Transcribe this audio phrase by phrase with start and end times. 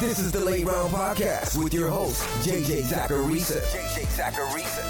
[0.00, 3.60] This is the Late Round Podcast with your host, JJ Zachariason.
[3.72, 4.84] JJ Zachariason.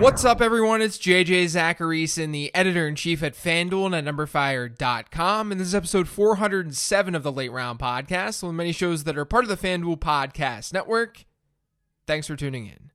[0.00, 0.80] What's up, everyone?
[0.80, 5.50] It's JJ Zachariason, the editor in chief at FanDuel and at NumberFire.com.
[5.50, 9.18] And this is episode 407 of the Late Round Podcast, one of many shows that
[9.18, 11.24] are part of the FanDuel Podcast Network.
[12.06, 12.92] Thanks for tuning in.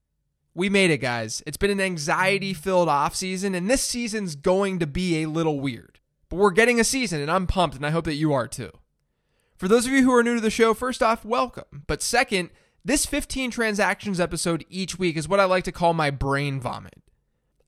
[0.54, 1.42] We made it, guys.
[1.46, 5.99] It's been an anxiety filled offseason, and this season's going to be a little weird.
[6.30, 8.70] But we're getting a season, and I'm pumped, and I hope that you are too.
[9.58, 11.84] For those of you who are new to the show, first off, welcome.
[11.86, 12.48] But second,
[12.82, 17.02] this 15 transactions episode each week is what I like to call my brain vomit.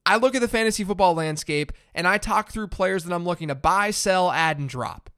[0.06, 3.48] I look at the fantasy football landscape and I talk through players that I'm looking
[3.48, 5.10] to buy, sell, add, and drop.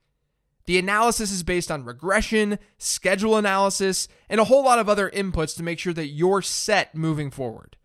[0.66, 5.56] The analysis is based on regression, schedule analysis, and a whole lot of other inputs
[5.56, 7.76] to make sure that you're set moving forward.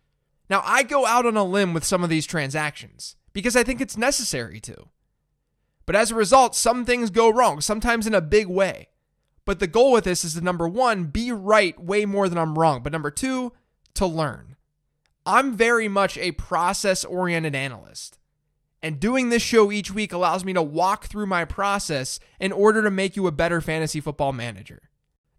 [0.48, 3.80] Now, I go out on a limb with some of these transactions because I think
[3.80, 4.88] it's necessary to.
[5.86, 8.88] But as a result, some things go wrong, sometimes in a big way.
[9.44, 12.58] But the goal with this is to number one, be right way more than I'm
[12.58, 12.82] wrong.
[12.82, 13.52] But number two,
[13.94, 14.56] to learn.
[15.26, 18.18] I'm very much a process oriented analyst.
[18.82, 22.82] And doing this show each week allows me to walk through my process in order
[22.82, 24.88] to make you a better fantasy football manager.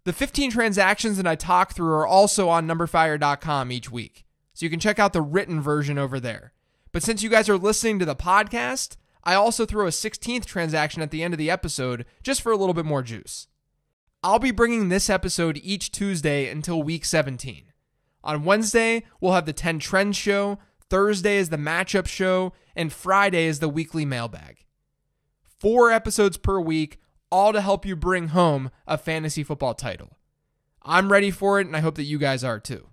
[0.04, 4.24] The 15 transactions that I talk through are also on numberfire.com each week.
[4.54, 6.52] So you can check out the written version over there.
[6.92, 11.02] But since you guys are listening to the podcast, I also throw a 16th transaction
[11.02, 13.46] at the end of the episode just for a little bit more juice.
[14.22, 17.72] I'll be bringing this episode each Tuesday until week 17.
[18.24, 23.44] On Wednesday, we'll have the 10 Trends show, Thursday is the matchup show, and Friday
[23.44, 24.64] is the weekly mailbag.
[25.58, 27.00] Four episodes per week,
[27.30, 30.18] all to help you bring home a fantasy football title.
[30.82, 32.88] I'm ready for it, and I hope that you guys are too.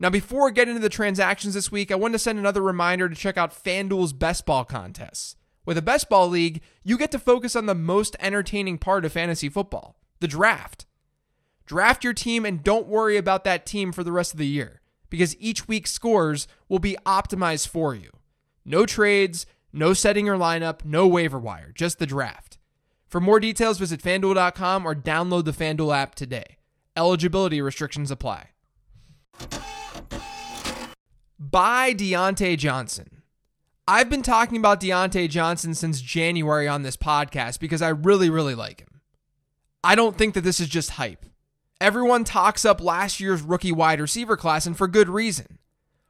[0.00, 3.08] Now, before we get into the transactions this week, I want to send another reminder
[3.08, 5.36] to check out FanDuel's Best Ball contests.
[5.64, 9.12] With a Best Ball League, you get to focus on the most entertaining part of
[9.12, 10.86] fantasy football the draft.
[11.66, 14.80] Draft your team and don't worry about that team for the rest of the year
[15.10, 18.10] because each week's scores will be optimized for you.
[18.64, 22.58] No trades, no setting your lineup, no waiver wire, just the draft.
[23.06, 26.56] For more details, visit fanduel.com or download the FanDuel app today.
[26.96, 28.53] Eligibility restrictions apply.
[31.38, 33.22] Buy Diontae Johnson.
[33.86, 38.54] I've been talking about Diontae Johnson since January on this podcast because I really, really
[38.54, 39.00] like him.
[39.84, 41.26] I don't think that this is just hype.
[41.80, 45.58] Everyone talks up last year's rookie wide receiver class, and for good reason.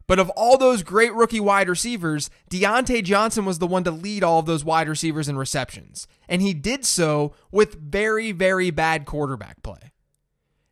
[0.06, 4.22] But of all those great rookie wide receivers, Diontae Johnson was the one to lead
[4.22, 6.06] all of those wide receivers in receptions.
[6.28, 9.92] And he did so with very, very bad quarterback play.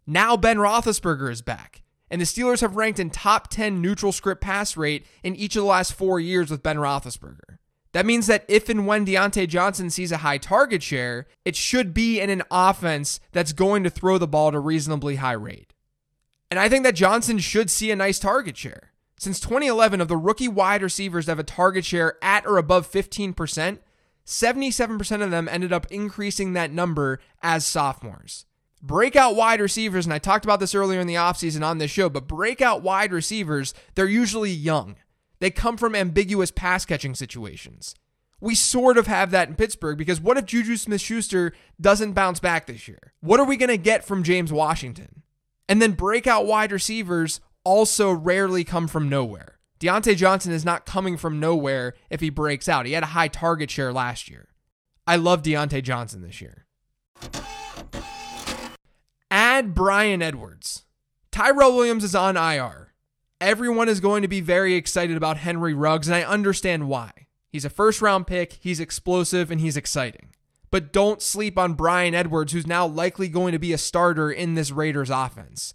[0.07, 1.82] Now Ben Roethlisberger is back,
[2.13, 5.63] and the Steelers have ranked in top 10 neutral script pass rate in each of
[5.63, 7.57] the last four years with Ben Roethlisberger.
[7.93, 11.95] That means that if and when Diontae Johnson sees a high target share, it should
[11.95, 15.73] be in an offense that's going to throw the ball at a reasonably high rate.
[16.51, 18.93] And I think that Johnson should see a nice target share.
[19.19, 22.91] Since 2011, of the rookie wide receivers that have a target share at or above
[22.91, 23.79] 15%,
[24.27, 28.45] 77% of them ended up increasing that number as sophomores.
[28.85, 32.09] Breakout wide receivers, and I talked about this earlier in the offseason on this show,
[32.09, 34.97] but breakout wide receivers, they're usually young.
[35.39, 37.95] They come from ambiguous pass catching situations.
[38.41, 42.41] We sort of have that in Pittsburgh because what if Juju Smith Schuster doesn't bounce
[42.41, 43.13] back this year?
[43.21, 45.23] What are we going to get from James Washington?
[45.69, 49.61] And then breakout wide receivers also rarely come from nowhere.
[49.79, 52.87] Diontae Johnson is not coming from nowhere if he breaks out.
[52.87, 54.49] He had a high target share last year.
[55.07, 56.67] I love Diontae Johnson this year.
[59.63, 60.83] Add Bryan Edwards.
[61.31, 62.95] Tyrell Williams is on IR.
[63.41, 67.13] Everyone is going to be very excited about Henry Ruggs, and I understand why.
[67.49, 70.31] He's a first round pick, he's explosive, and he's exciting.
[70.73, 74.55] But don't sleep on Bryan Edwards, who's now likely going to be a starter in
[74.55, 75.75] this Raiders offense.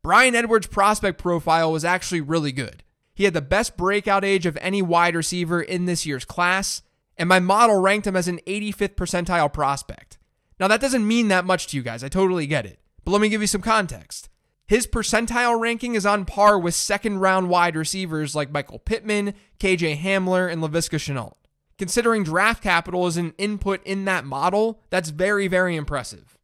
[0.00, 2.82] Bryan Edwards' prospect profile was actually really good.
[3.12, 6.80] He had the best breakout age of any wide receiver in this year's class,
[7.18, 10.16] and my model ranked him as an 85th percentile prospect.
[10.58, 12.78] Now, that doesn't mean that much to you guys, I totally get it.
[13.04, 14.28] But let me give you some context.
[14.66, 20.00] His percentile ranking is on par with second round wide receivers like Michael Pittman, KJ
[20.00, 21.34] Hamler, and Laviska Shenault.
[21.78, 26.38] Considering draft capital is an input in that model, that's very, very impressive.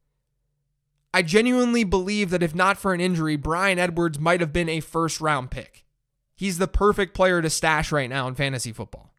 [1.14, 4.80] I genuinely believe that if not for an injury, Bryan Edwards might have been a
[4.80, 5.84] first round pick.
[6.34, 9.14] He's the perfect player to stash right now in fantasy football.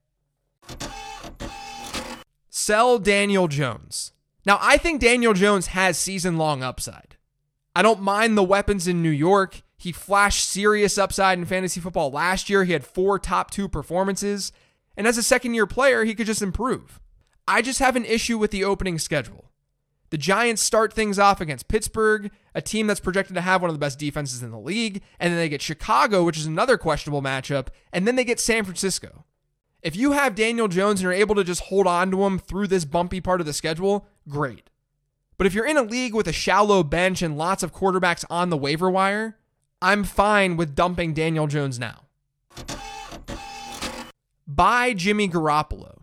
[2.50, 4.12] Sell Daniel Jones.
[4.46, 7.18] Now, I think Daniel Jones has season long upside.
[7.76, 9.62] I don't mind the weapons in New York.
[9.78, 12.64] He flashed serious upside in fantasy football last year.
[12.64, 14.52] He had four top two performances.
[14.98, 17.00] And as a second year player, he could just improve.
[17.48, 19.46] I just have an issue with the opening schedule.
[20.10, 23.76] The Giants start things off against Pittsburgh, a team that's projected to have one of
[23.76, 27.22] the best defenses in the league, and then they get Chicago, which is another questionable
[27.22, 29.26] matchup, and then they get San Francisco.
[29.82, 32.68] If you have Daniel Jones and you're able to just hold on to him through
[32.68, 34.70] this bumpy part of the schedule, great.
[35.40, 38.50] But if you're in a league with a shallow bench and lots of quarterbacks on
[38.50, 39.38] the waiver wire,
[39.82, 42.02] I'm fine with dumping Daniel Jones now.
[44.46, 46.02] Buy Jimmy Garoppolo.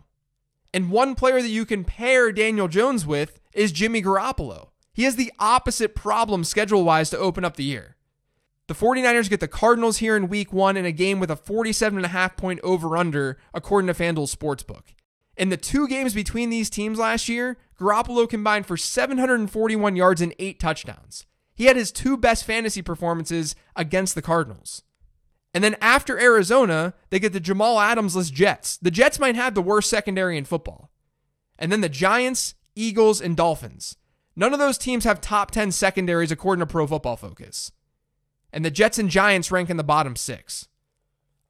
[0.73, 4.69] And one player that you can pair Daniel Jones with is Jimmy Garoppolo.
[4.91, 7.95] He has the opposite problem schedule wise to open up the year.
[8.65, 12.37] The 49ers get the Cardinals here in week one in a game with a 47.5
[12.37, 14.95] point over under, according to FanDuel Sportsbook.
[15.37, 20.33] In the two games between these teams last year, Garoppolo combined for 741 yards and
[20.39, 21.25] eight touchdowns.
[21.55, 24.83] He had his two best fantasy performances against the Cardinals.
[25.53, 28.77] And then after Arizona, they get the Jamal Adams-less Jets.
[28.77, 30.91] The Jets might have the worst secondary in football.
[31.57, 33.97] And then the Giants, Eagles, and Dolphins.
[34.35, 37.71] None of those teams have top 10 secondaries according to Pro Football Focus.
[38.53, 40.67] And the Jets and Giants rank in the bottom six.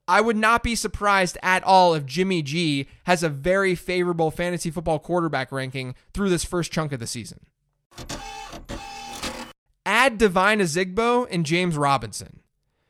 [0.08, 4.70] I would not be surprised at all if Jimmy G has a very favorable fantasy
[4.70, 7.40] football quarterback ranking through this first chunk of the season.
[9.84, 12.40] Add Devine Ozigbo and James Robinson.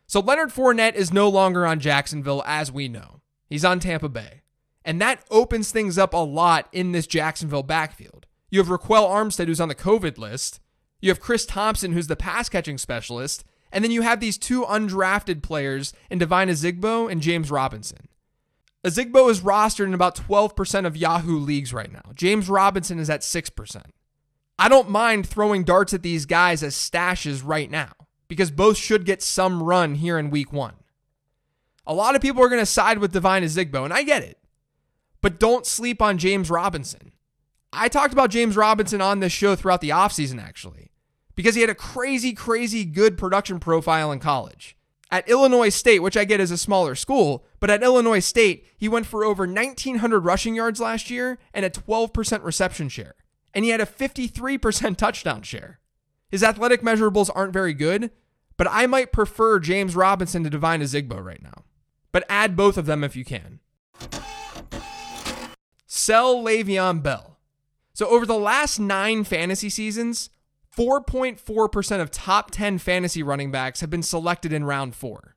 [0.07, 3.21] So Leonard Fournette is no longer on Jacksonville, as we know.
[3.51, 4.43] He's on Tampa Bay.
[4.85, 8.27] And that opens things up a lot in this Jacksonville backfield.
[8.49, 10.61] You have Ryquell Armstead, who's on the COVID list.
[11.01, 13.45] You have Chris Thompson, who's the pass catching specialist.
[13.73, 18.09] And then you have these two undrafted players in Devine Ozigbo and James Robinson.
[18.85, 22.13] Ozigbo is rostered in about 12% of Yahoo leagues right now.
[22.15, 23.83] James Robinson is at 6%.
[24.59, 27.93] I don't mind throwing darts at these guys as stashes right now
[28.29, 30.75] because both should get some run here in week one.
[31.87, 34.39] A lot of people are going to side with Devine Ozigbo, and I get it.
[35.21, 37.13] But don't sleep on James Robinson.
[37.73, 40.91] I talked about James Robinson on this show throughout the offseason, actually,
[41.39, 44.77] because he had a crazy, crazy good production profile in college.
[45.09, 48.89] At Illinois State, which I get is a smaller school, but at Illinois State, he
[48.89, 53.15] went for over 1,900 rushing yards last year and a 12% reception share.
[53.55, 55.79] And he had a 53% touchdown share.
[56.29, 58.11] His athletic measurables aren't very good,
[58.57, 61.63] but I might prefer James Robinson to Devine Ozigbo right now.
[62.11, 63.61] But add both of them if you can.
[65.87, 67.39] Sell Le'Veon Bell.
[67.93, 70.31] So over the last nine fantasy seasons,
[70.79, 75.35] 4.4% of top 10 fantasy running backs have been selected in round four.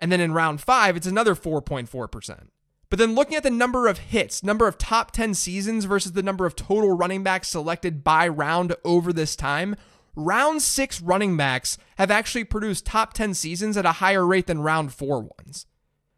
[0.00, 2.48] And then in round five, it's another 4.4%.
[2.88, 6.22] But then looking at the number of hits, number of top 10 seasons versus the
[6.22, 9.76] number of total running backs selected by round over this time,
[10.16, 14.62] round six running backs have actually produced top 10 seasons at a higher rate than
[14.62, 15.66] round four ones.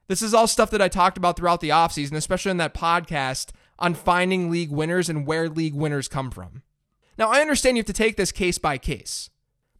[0.06, 3.50] This is all stuff that I talked about throughout the offseason, especially in that podcast
[3.80, 6.62] on finding league winners and where league winners come from.
[7.20, 9.28] Now, I understand you have to take this case by case,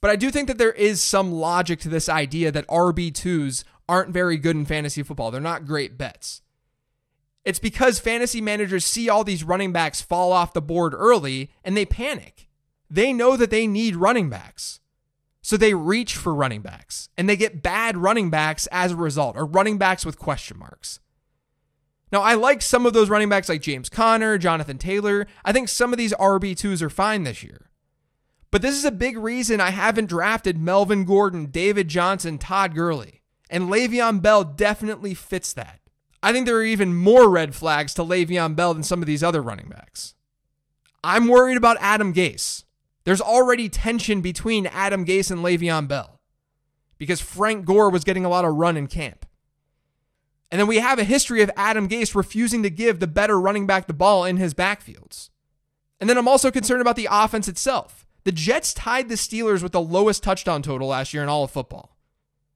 [0.03, 4.13] but I do think that there is some logic to this idea that RB2s aren't
[4.13, 5.31] very good in fantasy football.
[5.31, 6.43] They're not great bets.
[7.43, 11.75] It's because fantasy managers see all these running backs fall off the board early and
[11.75, 12.47] they panic.
[12.91, 14.81] They know that they need running backs.
[15.41, 19.39] So they reach for running backs and they get bad running backs as a result,
[19.39, 21.01] or running backs with question marks.
[22.12, 25.27] Now, I like some of those running backs like James Conner, Jonathan Taylor.
[25.45, 27.70] I think some of these RB2s are fine this year.
[28.51, 33.23] But this is a big reason I haven't drafted Melvin Gordon, David Johnson, Todd Gurley.
[33.49, 35.81] And Le'Veon Bell definitely fits that.
[36.23, 39.23] I think there are even more red flags to Le'Veon Bell than some of these
[39.23, 40.15] other running backs.
[41.03, 42.65] I'm worried about Adam Gase.
[43.05, 46.20] There's already tension between Adam Gase and Le'Veon Bell
[46.99, 49.25] because Frank Gore was getting a lot of run in camp.
[50.51, 53.67] And then we have a history of Adam Gase refusing to give the better running
[53.67, 55.31] back the ball in his backfields.
[56.01, 58.07] And then I'm also concerned about the offense itself.
[58.25, 61.51] The Jets tied the Steelers with the lowest touchdown total last year in all of
[61.51, 61.97] football.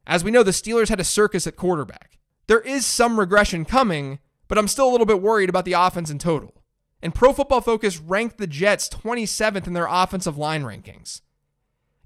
[0.07, 2.19] As we know, the Steelers had a circus at quarterback.
[2.47, 6.11] There is some regression coming, but I'm still a little bit worried about the offense
[6.11, 6.63] in total.
[7.01, 11.21] And Pro Football Focus ranked the Jets 27th in their offensive line rankings.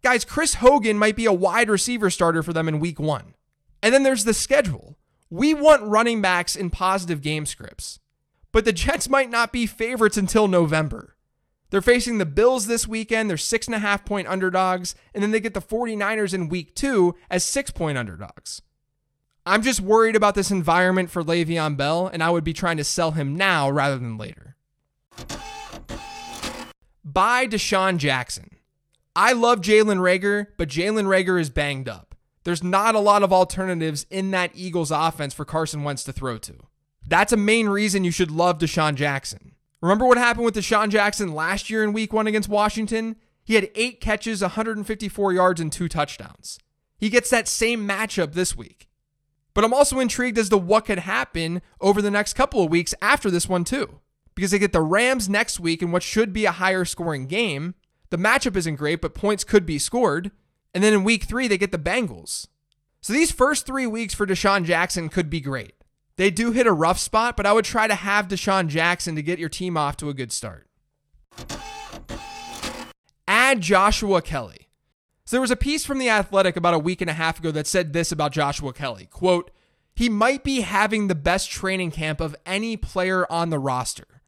[0.03, 3.35] Guys, Chris Hogan might be a wide receiver starter for them in week one.
[3.83, 4.97] And then there's the schedule.
[5.31, 8.01] We want running backs in positive game scripts.
[8.53, 11.17] But the Jets might not be favorites until November.
[11.71, 13.29] They're facing the Bills this weekend.
[13.29, 14.95] They're six and a half point underdogs.
[15.15, 18.63] And then they get the 49ers in week two as six point underdogs.
[19.45, 22.85] I'm just worried about this environment for Le'Veon Bell, and I would be trying to
[22.85, 24.57] sell him now rather than later.
[27.03, 28.51] Buy DeSean Jackson.
[29.17, 32.08] I love Jalen Reagor, but Jalen Reagor is banged up.
[32.45, 36.39] There's not a lot of alternatives in that Eagles offense for Carson Wentz to throw
[36.39, 36.55] to.
[37.07, 39.55] That's a main reason you should love DeSean Jackson.
[39.81, 43.17] Remember what happened with DeSean Jackson last year in week one against Washington?
[43.45, 46.59] He had eight catches, 154 yards, and two touchdowns.
[46.99, 48.89] He gets that same matchup this week.
[49.55, 52.95] But I'm also intrigued as to what could happen over the next couple of weeks
[53.01, 54.01] after this one, too.
[54.35, 57.75] Because they get the Rams next week in what should be a higher scoring game.
[58.11, 60.31] The matchup isn't great, but points could be scored.
[60.75, 62.47] And then in week three, they get the Bengals.
[63.01, 65.75] So these first three weeks for DeSean Jackson could be great.
[66.17, 69.23] They do hit a rough spot, but I would try to have DeSean Jackson to
[69.23, 70.67] get your team off to a good start.
[73.29, 74.69] Add Joshua Kelly.
[75.25, 77.51] So there was a piece from The Athletic about a week and a half ago
[77.53, 79.07] that said this about Joshua Kelly.
[79.07, 79.51] Quote,
[79.95, 84.23] he might be having the best training camp of any player on the roster.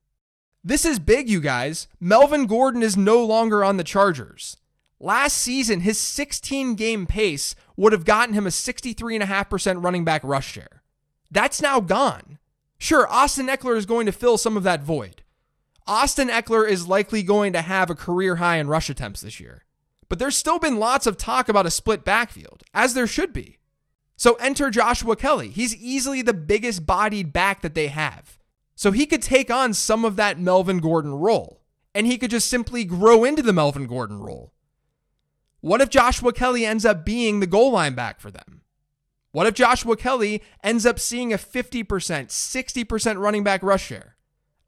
[0.62, 1.88] This is big, you guys.
[1.98, 4.56] Melvin Gordon is no longer on the Chargers.
[5.02, 10.52] Last season, his 16 game pace would have gotten him a 63.5% running back rush
[10.52, 10.82] share.
[11.30, 12.38] That's now gone.
[12.76, 15.22] Sure, Austin Ekeler is going to fill some of that void.
[15.86, 19.64] Austin Ekeler is likely going to have a career high in rush attempts this year.
[20.10, 23.58] But there's still been lots of talk about a split backfield, as there should be.
[24.16, 25.48] So enter Joshua Kelly.
[25.48, 28.38] He's easily the biggest bodied back that they have.
[28.74, 31.62] So he could take on some of that Melvin Gordon role,
[31.94, 34.52] and he could just simply grow into the Melvin Gordon role.
[35.60, 38.62] What if Joshua Kelly ends up being the goal line back for them?
[39.32, 44.16] What if Joshua Kelly ends up seeing a 50%, 60% running back rush share?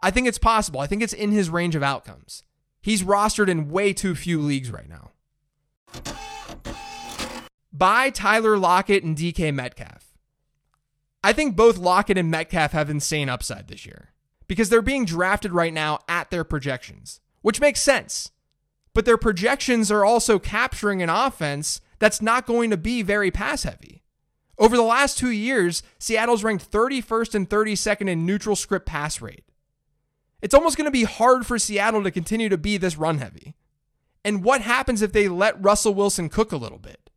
[0.00, 0.80] I think it's possible.
[0.80, 2.44] I think it's in his range of outcomes.
[2.80, 5.12] He's rostered in way too few leagues right now.
[7.72, 10.12] Buy Tyler Lockett and DK Metcalf.
[11.24, 14.12] I think both Lockett and Metcalf have insane upside this year
[14.46, 18.32] because they're being drafted right now at their projections, which makes sense.
[18.94, 23.62] But their projections are also capturing an offense that's not going to be very pass
[23.62, 24.02] heavy.
[24.58, 29.44] Over the last two years, Seattle's ranked 31st and 32nd in neutral script pass rate.
[30.42, 33.54] It's almost going to be hard for Seattle to continue to be this run heavy.
[34.24, 37.10] And what happens if they let Russell Wilson cook a little bit?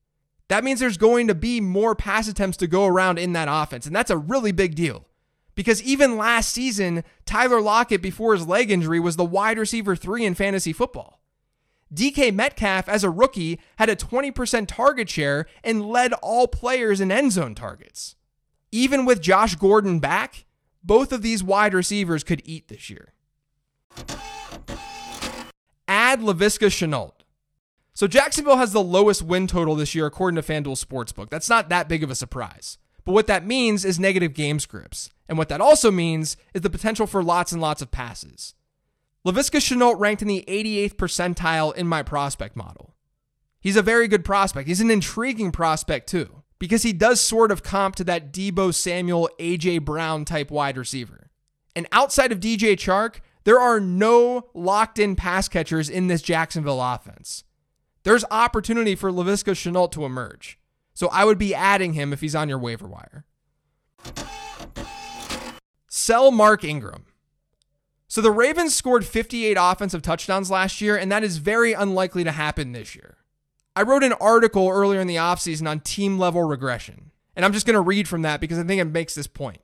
[0.48, 3.86] That means there's going to be more pass attempts to go around in that offense.
[3.86, 5.08] And that's a really big deal.
[5.56, 10.26] Because even last season, Tyler Lockett, before his leg injury, was the wide receiver three
[10.26, 11.20] in fantasy football.
[11.96, 17.12] DK Metcalf, as a rookie, had a 20% target share and led all players in
[17.12, 18.16] end zone targets.
[18.72, 20.46] Even with Josh Gordon back,
[20.84, 23.14] both of these wide receivers could eat this year.
[25.88, 27.14] Add Laviska Shenault.
[27.94, 31.30] So Jacksonville has the lowest win total this year according to FanDuel Sportsbook.
[31.30, 32.78] That's not that big of a surprise.
[33.06, 35.12] But what that means is negative game scripts.
[35.30, 38.54] And what that also means is the potential for lots and lots of passes.
[39.26, 42.94] Laviska Shenault ranked in the 88th percentile in my prospect model.
[43.60, 44.68] He's a very good prospect.
[44.68, 49.28] He's an intriguing prospect too, because he does sort of comp to that Deebo Samuel,
[49.40, 51.32] AJ Brown type wide receiver.
[51.76, 56.82] And outside of DJ Chark, there are no locked in pass catchers in this Jacksonville
[56.82, 57.44] offense.
[58.04, 60.60] There's opportunity for Laviska Shenault to emerge.
[60.94, 63.26] So I would be adding him if he's on your waiver wire.
[65.90, 67.08] Sell Mark Ingram.
[68.08, 72.32] So the Ravens scored 58 offensive touchdowns last year, and that is very unlikely to
[72.32, 73.18] happen this year.
[73.76, 77.66] I wrote an article earlier in the offseason on team level regression, and I'm just
[77.66, 79.60] going to read from that because I think it makes this point.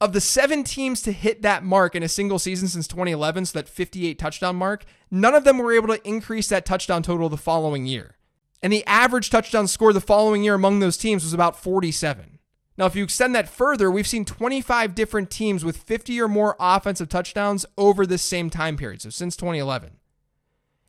[0.00, 3.58] Of the seven teams to hit that mark in a single season since 2011, so
[3.58, 7.36] that 58 touchdown mark, none of them were able to increase that touchdown total the
[7.36, 8.16] following year.
[8.62, 12.35] And the average touchdown score the following year among those teams was about 47.
[12.78, 16.56] Now, if you extend that further, we've seen 25 different teams with 50 or more
[16.60, 19.96] offensive touchdowns over this same time period, so since 2011.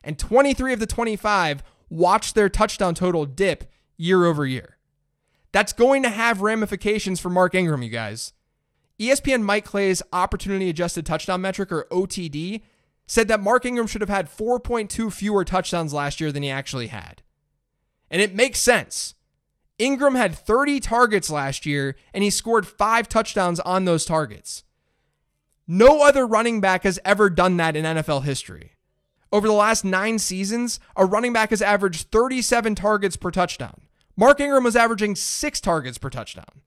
[0.04, 4.78] And 23 of the 25 watched their touchdown total dip year over year.
[5.54, 8.34] That's going to have ramifications for Mark Ingram, you guys.
[9.00, 12.64] ESPN Mike Clay's opportunity adjusted touchdown metric, or OTD,
[13.06, 16.88] said that Mark Ingram should have had 4.2 fewer touchdowns last year than he actually
[16.88, 17.22] had.
[18.12, 19.16] And it makes sense.
[19.80, 24.64] Ingram had 30 targets last year, and he scored five touchdowns on those targets.
[25.68, 28.72] No other running back has ever done that in NFL history.
[29.32, 33.82] Over the last nine seasons, a running back has averaged 37 targets per touchdown.
[34.16, 36.62] Mark Ingram was averaging six targets per touchdown.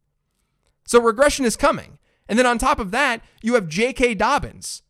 [0.87, 1.99] So regression is coming.
[2.29, 4.15] And then on top of that, you have J.K.
[4.15, 4.83] Dobbins,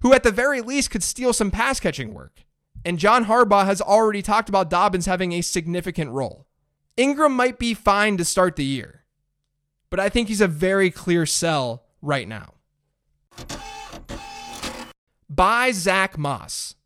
[0.00, 2.44] who at the very least could steal some pass catching work.
[2.84, 6.46] And John Harbaugh has already talked about Dobbins having a significant role.
[6.96, 9.04] Ingram might be fine to start the year,
[9.90, 12.54] but I think he's a very clear sell right now.
[15.28, 16.76] Buy Zach Moss.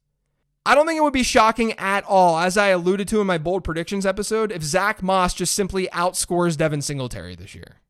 [0.64, 3.38] I don't think it would be shocking at all, as I alluded to in my
[3.38, 7.80] bold predictions episode, if Zach Moss just simply outscores Devin Singletary this year.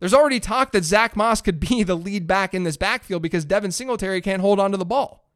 [0.00, 3.44] There's already talk that Zach Moss could be the lead back in this backfield because
[3.44, 5.28] Devin Singletary can't hold onto the ball.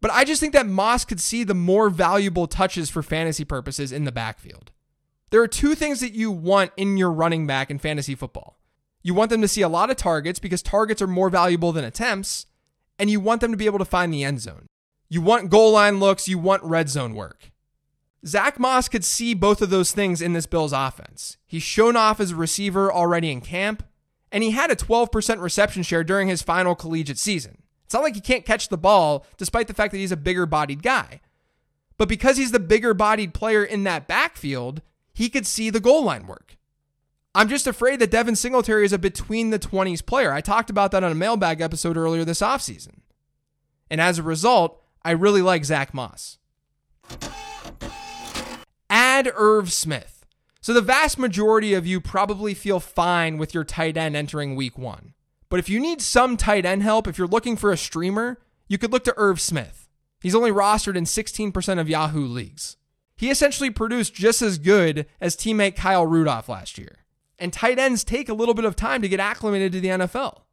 [0.00, 3.92] But I just think that Moss could see the more valuable touches for fantasy purposes
[3.92, 4.70] in the backfield.
[5.30, 8.58] There are two things that you want in your running back in fantasy football.
[9.02, 11.84] You want them to see a lot of targets because targets are more valuable than
[11.84, 12.46] attempts,
[12.98, 14.66] and you want them to be able to find the end zone.
[15.08, 17.50] You want goal line looks, you want red zone work.
[18.26, 21.38] Zach Moss could see both of those things in this Bills offense.
[21.46, 23.82] He's shown off as a receiver already in camp,
[24.30, 27.62] and he had a 12% reception share during his final collegiate season.
[27.84, 30.44] It's not like he can't catch the ball, despite the fact that he's a bigger
[30.44, 31.20] bodied guy.
[31.96, 34.82] But because he's the bigger bodied player in that backfield,
[35.20, 36.56] he could see the goal line work.
[37.34, 40.32] I'm just afraid that Devin Singletary is a between the 20s player.
[40.32, 43.00] I talked about that on a mailbag episode earlier this offseason.
[43.90, 46.38] And as a result, I really like Zach Moss.
[48.88, 50.24] Add Irv Smith.
[50.62, 54.78] So the vast majority of you probably feel fine with your tight end entering week
[54.78, 55.12] one.
[55.50, 58.78] But if you need some tight end help, if you're looking for a streamer, you
[58.78, 59.86] could look to Irv Smith.
[60.22, 62.78] He's only rostered in 16% of Yahoo leagues.
[63.20, 67.04] He essentially produced just as good as teammate Kyle Rudolph last year.
[67.38, 70.44] And tight ends take a little bit of time to get acclimated to the NFL.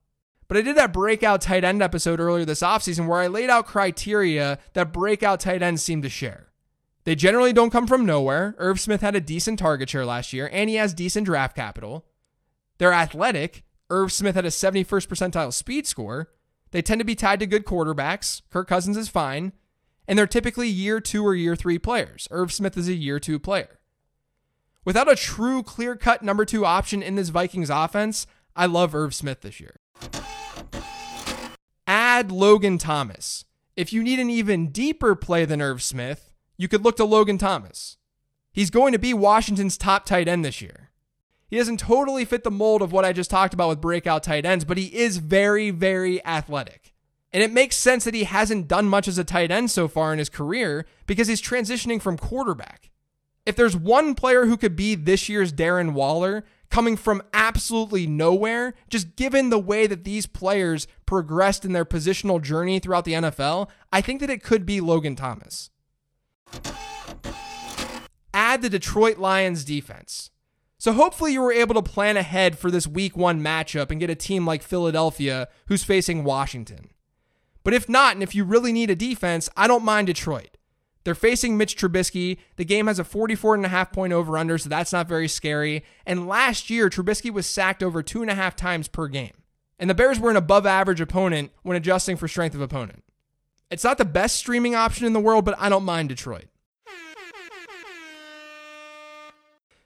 [0.50, 3.68] But I did that breakout tight end episode earlier this offseason where I laid out
[3.68, 6.52] criteria that breakout tight ends seem to share.
[7.06, 8.54] They generally don't come from nowhere.
[8.58, 12.04] Irv Smith had a decent target share last year, and he has decent draft capital.
[12.80, 13.64] They're athletic.
[13.90, 16.32] Irv Smith had a 71st percentile speed score.
[16.72, 18.42] They tend to be tied to good quarterbacks.
[18.50, 19.54] Kirk Cousins is fine.
[20.08, 22.28] And they're typically year two or year three players.
[22.32, 23.80] Irv Smith is a year two player.
[24.86, 29.14] Without a true clear cut number two option in this Vikings offense, I love Irv
[29.14, 29.76] Smith this year.
[31.86, 33.44] Add Logan Thomas.
[33.76, 37.38] If you need an even deeper play than Irv Smith, you could look to Logan
[37.38, 37.98] Thomas.
[38.52, 40.90] He's going to be Washington's top tight end this year.
[41.48, 44.46] He doesn't totally fit the mold of what I just talked about with breakout tight
[44.46, 46.94] ends, but he is very, very athletic.
[47.34, 50.14] And it makes sense that he hasn't done much as a tight end so far
[50.14, 52.90] in his career because he's transitioning from quarterback.
[53.46, 58.74] If there's one player who could be this year's Darren Waller, coming from absolutely nowhere,
[58.90, 63.70] just given the way that these players progressed in their positional journey throughout the NFL,
[63.92, 65.70] I think that it could be Logan Thomas.
[68.34, 70.30] Add the Detroit Lions defense.
[70.78, 74.10] So hopefully you were able to plan ahead for this week one matchup and get
[74.10, 76.92] a team like Philadelphia who's facing Washington.
[77.64, 80.58] But if not, and if you really need a defense, I don't mind Detroit.
[81.04, 82.38] They're facing Mitch Trubisky.
[82.58, 85.30] The game has a 44 and a half point over under, so that's not very
[85.30, 85.86] scary.
[86.06, 89.32] And last year, Trubisky was sacked over two and a half times per game.
[89.80, 93.06] And the Bears were an above average opponent when adjusting for strength of opponent.
[93.72, 96.46] It's not the best streaming option in the world, but I don't mind Detroit.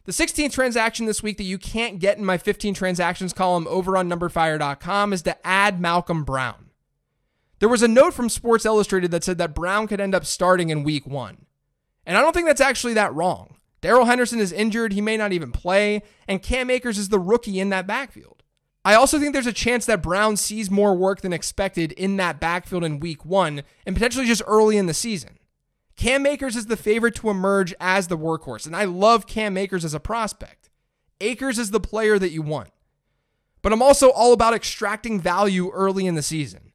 [0.05, 3.95] The 16th transaction this week that you can't get in my 15 transactions column over
[3.95, 6.70] on numberfire.com is to add Malcolm Brown.
[7.61, 10.69] There was a note from Sports Illustrated that said that Brown could end up starting
[10.69, 11.45] in week one.
[12.07, 13.57] And I don't think that's actually that wrong.
[13.81, 17.59] Darrell Henderson is injured, he may not even play, and Cam Akers is the rookie
[17.59, 18.41] in that backfield.
[18.83, 22.39] I also think there's a chance that Brown sees more work than expected in that
[22.39, 25.37] backfield in week one and potentially just early in the season.
[25.95, 29.85] Cam Akers is the favorite to emerge as the workhorse, and I love Cam Akers
[29.85, 30.71] as a prospect.
[31.19, 32.71] Akers is the player that you want.
[33.61, 36.70] But I'm also all about extracting value early in the season.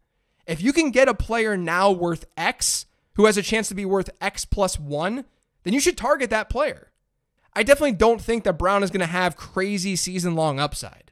[0.46, 3.84] If you can get a player now worth X who has a chance to be
[3.84, 5.24] worth X plus one,
[5.64, 6.92] then you should target that player.
[7.54, 11.10] I definitely don't think that Brown is going to have crazy season long upside,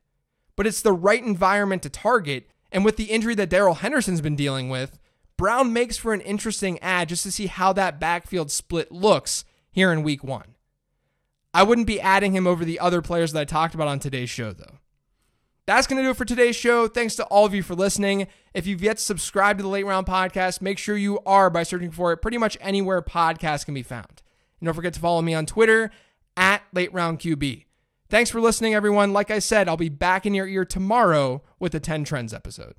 [0.56, 2.48] but it's the right environment to target.
[2.70, 4.98] And with the injury that Darrell Henderson's been dealing with,
[5.36, 9.92] Brown makes for an interesting add just to see how that backfield split looks here
[9.92, 10.54] in week one.
[11.52, 14.30] I wouldn't be adding him over the other players that I talked about on today's
[14.30, 14.78] show, though.
[15.66, 16.88] That's going to do it for today's show.
[16.88, 18.26] Thanks to all of you for listening.
[18.52, 21.62] If you've yet to subscribe to the Late Round Podcast, make sure you are by
[21.62, 24.22] searching for it pretty much anywhere podcasts can be found.
[24.60, 25.90] And don't forget to follow me on Twitter
[26.36, 27.64] at Late Round QB.
[28.10, 29.14] Thanks for listening, everyone.
[29.14, 32.74] Like I said, I'll be back in your ear tomorrow with the 10 Trends episode.